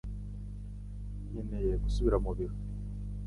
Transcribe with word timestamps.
Nkeneye 1.29 1.73
gusubira 1.83 2.17
mu 2.23 2.31
biro 2.37 2.55